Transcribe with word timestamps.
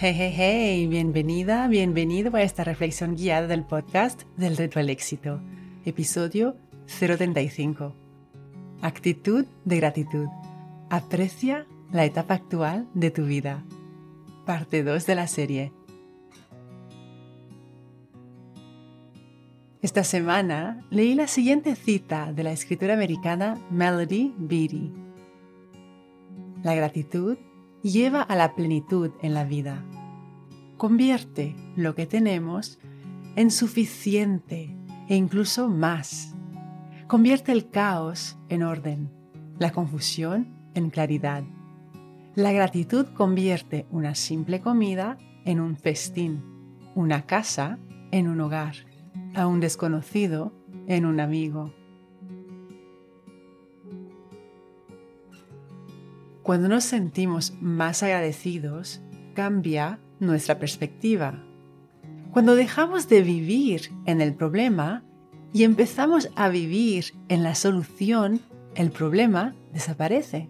Hey, 0.00 0.14
hey, 0.16 0.32
hey, 0.36 0.86
bienvenida, 0.86 1.66
bienvenido 1.66 2.36
a 2.36 2.42
esta 2.42 2.62
reflexión 2.62 3.16
guiada 3.16 3.48
del 3.48 3.64
podcast 3.64 4.22
del 4.36 4.56
reto 4.56 4.78
al 4.78 4.90
éxito, 4.90 5.40
episodio 5.84 6.54
035. 6.86 7.96
Actitud 8.80 9.44
de 9.64 9.76
gratitud. 9.76 10.28
Aprecia 10.88 11.66
la 11.90 12.04
etapa 12.04 12.34
actual 12.34 12.86
de 12.94 13.10
tu 13.10 13.24
vida. 13.24 13.64
Parte 14.46 14.84
2 14.84 15.04
de 15.04 15.14
la 15.16 15.26
serie. 15.26 15.72
Esta 19.82 20.04
semana 20.04 20.86
leí 20.90 21.16
la 21.16 21.26
siguiente 21.26 21.74
cita 21.74 22.32
de 22.32 22.44
la 22.44 22.52
escritora 22.52 22.94
americana 22.94 23.58
Melody 23.72 24.32
Beattie. 24.38 24.92
La 26.62 26.76
gratitud 26.76 27.36
lleva 27.90 28.22
a 28.22 28.36
la 28.36 28.54
plenitud 28.54 29.10
en 29.22 29.34
la 29.34 29.44
vida. 29.44 29.84
Convierte 30.76 31.56
lo 31.76 31.94
que 31.94 32.06
tenemos 32.06 32.78
en 33.36 33.50
suficiente 33.50 34.76
e 35.08 35.16
incluso 35.16 35.68
más. 35.68 36.34
Convierte 37.06 37.52
el 37.52 37.70
caos 37.70 38.38
en 38.48 38.62
orden, 38.62 39.10
la 39.58 39.72
confusión 39.72 40.48
en 40.74 40.90
claridad. 40.90 41.42
La 42.34 42.52
gratitud 42.52 43.06
convierte 43.14 43.86
una 43.90 44.14
simple 44.14 44.60
comida 44.60 45.18
en 45.44 45.60
un 45.60 45.76
festín, 45.76 46.44
una 46.94 47.26
casa 47.26 47.78
en 48.10 48.28
un 48.28 48.40
hogar, 48.40 48.74
a 49.34 49.46
un 49.46 49.60
desconocido 49.60 50.52
en 50.86 51.06
un 51.06 51.20
amigo. 51.20 51.72
Cuando 56.48 56.66
nos 56.66 56.84
sentimos 56.84 57.52
más 57.60 58.02
agradecidos, 58.02 59.02
cambia 59.34 60.00
nuestra 60.18 60.58
perspectiva. 60.58 61.44
Cuando 62.30 62.54
dejamos 62.54 63.06
de 63.06 63.20
vivir 63.20 63.92
en 64.06 64.22
el 64.22 64.34
problema 64.34 65.04
y 65.52 65.64
empezamos 65.64 66.30
a 66.36 66.48
vivir 66.48 67.12
en 67.28 67.42
la 67.42 67.54
solución, 67.54 68.40
el 68.76 68.90
problema 68.90 69.54
desaparece. 69.74 70.48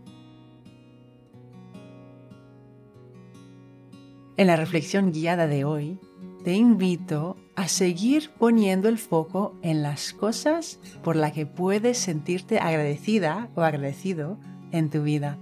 En 4.37 4.47
la 4.47 4.55
reflexión 4.55 5.11
guiada 5.11 5.49
de 5.49 5.65
hoy, 5.65 5.99
te 6.45 6.55
invito 6.55 7.37
a 7.57 7.67
seguir 7.67 8.31
poniendo 8.39 8.89
el 8.89 8.99
foco 8.99 9.57
en 9.63 9.83
las 9.83 10.13
cosas 10.13 10.79
por 11.03 11.17
las 11.17 11.33
que 11.33 11.47
puedes 11.47 11.99
sentirte 11.99 12.61
agradecida 12.61 13.51
o 13.57 13.63
agradecido 13.63 14.39
en 14.71 14.91
tu 14.91 15.03
vida. 15.03 15.39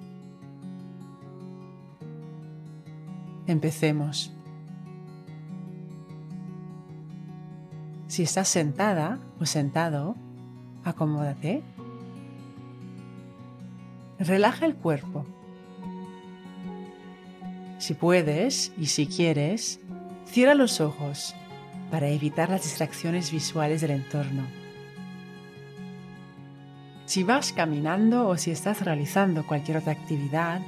Empecemos. 3.47 4.33
Si 8.09 8.23
estás 8.23 8.49
sentada 8.49 9.19
o 9.41 9.47
sentado, 9.47 10.17
acomódate. 10.85 11.63
Relaja 14.19 14.67
el 14.67 14.75
cuerpo. 14.75 15.27
Si 17.79 17.95
puedes 17.95 18.73
y 18.79 18.87
si 18.87 19.07
quieres, 19.07 19.81
cierra 20.25 20.55
los 20.55 20.81
ojos 20.81 21.35
para 21.91 22.09
evitar 22.09 22.49
las 22.49 22.63
distracciones 22.63 23.31
visuales 23.31 23.81
del 23.81 23.91
entorno. 23.93 24.45
Si 27.05 27.23
vas 27.23 27.53
caminando 27.53 28.27
o 28.27 28.37
si 28.37 28.51
estás 28.51 28.85
realizando 28.85 29.47
cualquier 29.47 29.77
otra 29.77 29.93
actividad, 29.93 30.61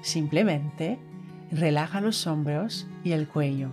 simplemente 0.00 0.98
Relaja 1.52 2.00
los 2.00 2.26
hombros 2.26 2.86
y 3.04 3.12
el 3.12 3.28
cuello. 3.28 3.68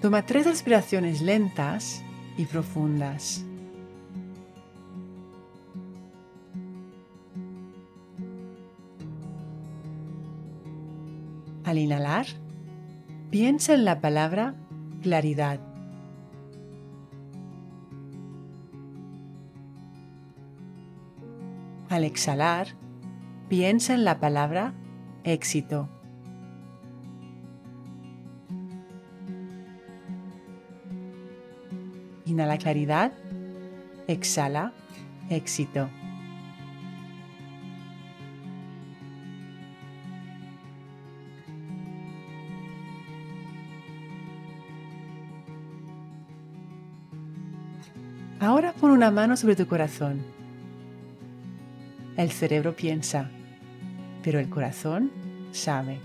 Toma 0.00 0.22
tres 0.22 0.46
respiraciones 0.46 1.20
lentas 1.20 2.02
y 2.38 2.44
profundas. 2.46 3.44
Al 11.64 11.78
inhalar, 11.78 12.26
piensa 13.30 13.74
en 13.74 13.84
la 13.84 14.00
palabra 14.00 14.54
claridad. 15.02 15.58
Al 21.88 22.04
exhalar, 22.04 22.68
Piensa 23.52 23.92
en 23.92 24.04
la 24.06 24.18
palabra 24.18 24.72
éxito. 25.24 25.86
Inhala 32.24 32.56
claridad, 32.56 33.12
exhala 34.08 34.72
éxito. 35.28 35.90
Ahora 48.40 48.72
pon 48.72 48.92
una 48.92 49.10
mano 49.10 49.36
sobre 49.36 49.56
tu 49.56 49.66
corazón. 49.66 50.22
El 52.16 52.30
cerebro 52.30 52.74
piensa, 52.74 53.30
pero 54.22 54.38
el 54.38 54.48
corazón 54.48 55.10
sabe. 55.52 56.00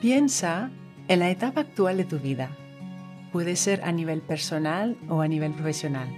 Piensa 0.00 0.70
en 1.08 1.20
la 1.20 1.30
etapa 1.30 1.62
actual 1.62 1.96
de 1.96 2.04
tu 2.04 2.18
vida. 2.18 2.50
Puede 3.32 3.56
ser 3.56 3.82
a 3.84 3.92
nivel 3.92 4.20
personal 4.20 4.96
o 5.08 5.22
a 5.22 5.28
nivel 5.28 5.52
profesional. 5.52 6.08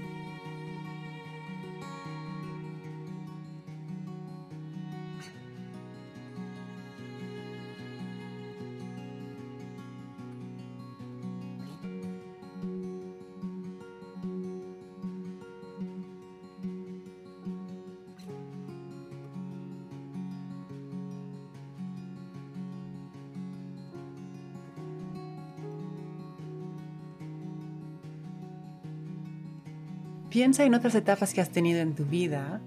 Piensa 30.30 30.64
en 30.64 30.74
otras 30.74 30.94
etapas 30.94 31.32
que 31.32 31.40
has 31.40 31.50
tenido 31.50 31.80
en 31.80 31.94
tu 31.94 32.04
vida 32.04 32.60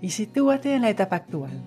y 0.00 0.10
sitúate 0.10 0.74
en 0.74 0.82
la 0.82 0.90
etapa 0.90 1.16
actual. 1.16 1.62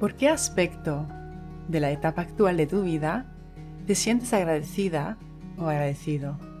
¿Por 0.00 0.14
qué 0.14 0.28
aspecto 0.28 1.06
de 1.68 1.80
la 1.80 1.90
etapa 1.90 2.22
actual 2.22 2.56
de 2.56 2.66
tu 2.66 2.82
vida 2.82 3.26
te 3.86 3.94
sientes 3.94 4.32
agradecida 4.32 5.16
o 5.58 5.68
agradecido? 5.68 6.55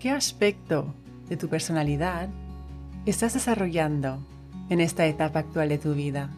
¿Qué 0.00 0.10
aspecto 0.10 0.94
de 1.28 1.36
tu 1.36 1.50
personalidad 1.50 2.30
estás 3.04 3.34
desarrollando 3.34 4.26
en 4.70 4.80
esta 4.80 5.04
etapa 5.04 5.40
actual 5.40 5.68
de 5.68 5.76
tu 5.76 5.92
vida? 5.92 6.30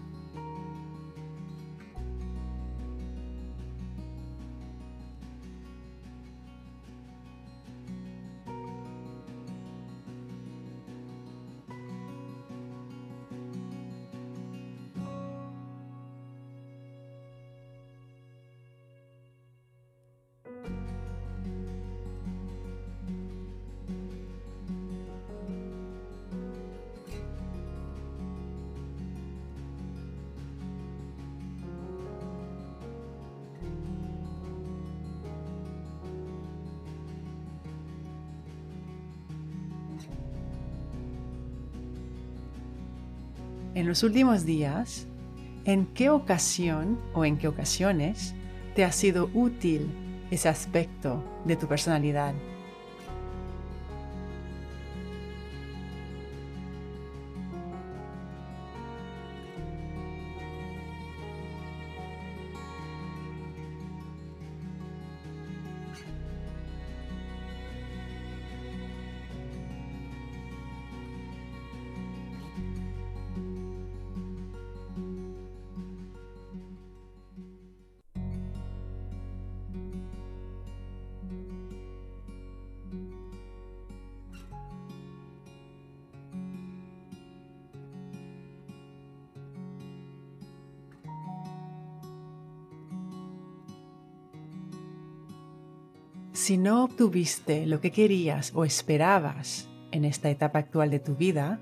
En 43.75 43.89
los 43.89 44.03
últimos 44.03 44.45
días, 44.45 45.07
¿en 45.65 45.87
qué 45.87 46.11
ocasión 46.11 46.99
o 47.15 47.25
en 47.25 47.39
qué 47.39 47.49
ocasiones 47.49 48.35
te 48.75 48.85
ha 48.85 48.93
sido 48.93 49.31
útil 49.35 49.91
ese 50.31 50.49
aspecto 50.49 51.25
de 51.45 51.57
tu 51.57 51.67
personalidad? 51.67 52.35
Si 96.43 96.59
no 96.59 96.83
obtuviste 96.83 97.67
lo 97.67 97.81
que 97.81 97.93
querías 97.93 98.50
o 98.53 98.65
esperabas 98.65 99.69
en 99.93 100.05
esta 100.05 100.29
etapa 100.29 100.59
actual 100.59 100.91
de 100.91 100.99
tu 100.99 101.15
vida, 101.15 101.61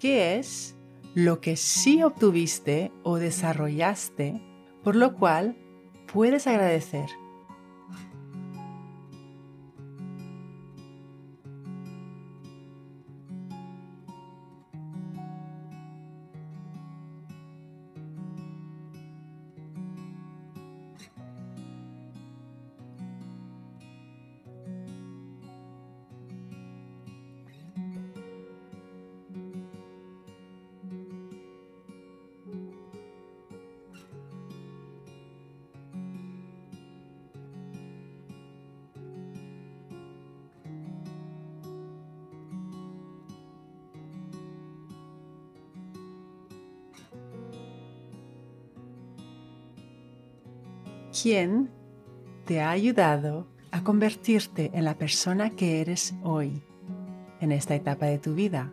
¿qué 0.00 0.40
es 0.40 0.74
lo 1.14 1.40
que 1.40 1.54
sí 1.54 2.02
obtuviste 2.02 2.90
o 3.04 3.18
desarrollaste 3.18 4.42
por 4.82 4.96
lo 4.96 5.14
cual 5.14 5.56
puedes 6.12 6.48
agradecer? 6.48 7.21
¿Quién 51.12 51.70
te 52.44 52.60
ha 52.60 52.70
ayudado 52.70 53.46
a 53.72 53.82
convertirte 53.82 54.70
en 54.74 54.84
la 54.84 54.98
persona 54.98 55.50
que 55.50 55.80
eres 55.80 56.14
hoy, 56.22 56.62
en 57.40 57.52
esta 57.52 57.74
etapa 57.74 58.06
de 58.06 58.18
tu 58.18 58.34
vida. 58.34 58.70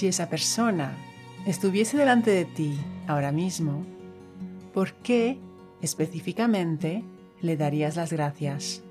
Si 0.00 0.06
esa 0.06 0.30
persona 0.30 0.96
estuviese 1.44 1.98
delante 1.98 2.30
de 2.30 2.46
ti 2.46 2.72
ahora 3.06 3.32
mismo, 3.32 3.84
¿por 4.72 4.94
qué 4.94 5.36
específicamente 5.82 7.04
le 7.42 7.58
darías 7.58 7.96
las 7.96 8.10
gracias? 8.10 8.82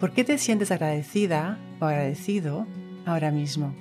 ¿Por 0.00 0.12
qué 0.12 0.24
te 0.24 0.36
sientes 0.36 0.70
agradecida 0.70 1.58
o 1.80 1.86
agradecido 1.86 2.66
ahora 3.06 3.30
mismo? 3.30 3.74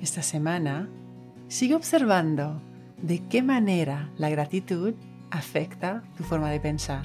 Esta 0.00 0.22
semana, 0.22 0.88
sigue 1.48 1.74
observando 1.74 2.60
de 3.00 3.26
qué 3.28 3.42
manera 3.42 4.10
la 4.18 4.28
gratitud 4.28 4.94
afecta 5.30 6.02
tu 6.16 6.24
forma 6.24 6.50
de 6.50 6.60
pensar. 6.60 7.04